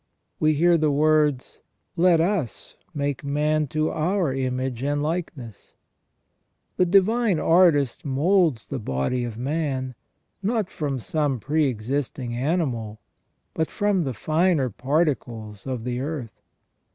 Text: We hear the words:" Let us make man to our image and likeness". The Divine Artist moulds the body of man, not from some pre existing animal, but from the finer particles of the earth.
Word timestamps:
We 0.39 0.55
hear 0.55 0.79
the 0.79 0.89
words:" 0.89 1.61
Let 1.95 2.19
us 2.19 2.75
make 2.91 3.23
man 3.23 3.67
to 3.67 3.91
our 3.91 4.33
image 4.33 4.81
and 4.81 5.03
likeness". 5.03 5.75
The 6.77 6.87
Divine 6.87 7.37
Artist 7.39 8.03
moulds 8.03 8.67
the 8.69 8.79
body 8.79 9.23
of 9.23 9.37
man, 9.37 9.93
not 10.41 10.71
from 10.71 10.97
some 10.97 11.39
pre 11.39 11.65
existing 11.65 12.33
animal, 12.33 12.99
but 13.53 13.69
from 13.69 14.01
the 14.01 14.15
finer 14.15 14.71
particles 14.71 15.67
of 15.67 15.83
the 15.83 15.99
earth. 15.99 16.41